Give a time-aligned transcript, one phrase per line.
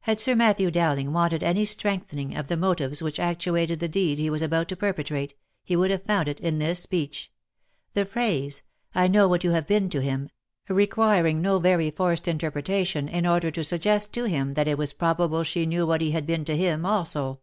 [0.00, 4.28] Had Sir Matthew Dowling wanted any strengthening of the motives which actuated the deed he
[4.28, 5.32] was about to perpetrate,
[5.64, 7.32] he would have found it in this speech.
[7.94, 8.62] The phrase,"
[8.94, 10.28] I know what you have been to him,"
[10.68, 15.42] requiring no very forced interpretation, in order to suggest to him that it was probable
[15.44, 17.40] she knew what he had been to him also.